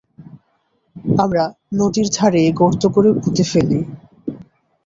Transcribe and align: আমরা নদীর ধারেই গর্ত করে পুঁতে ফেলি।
আমরা 1.17 1.43
নদীর 1.73 2.07
ধারেই 2.13 2.49
গর্ত 2.53 2.83
করে 2.87 3.09
পুঁতে 3.21 3.43
ফেলি। 3.43 3.79